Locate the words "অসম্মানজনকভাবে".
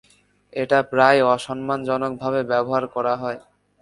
1.33-2.39